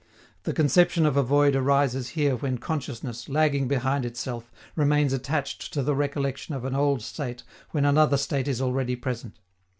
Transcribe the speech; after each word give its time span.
The 0.45 0.53
conception 0.53 1.05
of 1.05 1.15
a 1.15 1.21
void 1.21 1.55
arises 1.55 2.09
here 2.17 2.35
when 2.35 2.57
consciousness, 2.57 3.29
lagging 3.29 3.67
behind 3.67 4.03
itself, 4.03 4.51
remains 4.75 5.13
attached 5.13 5.71
to 5.73 5.83
the 5.83 5.93
recollection 5.93 6.55
of 6.55 6.65
an 6.65 6.73
old 6.73 7.03
state 7.03 7.43
when 7.69 7.85
another 7.85 8.17
state 8.17 8.47
is 8.47 8.63
already 8.63 8.95
present. 8.95 9.37